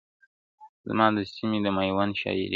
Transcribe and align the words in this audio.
•زما 0.87 1.05
د 1.15 1.17
سيمي 1.35 1.59
د 1.65 1.67
ميوند 1.77 2.13
شاعري. 2.21 2.47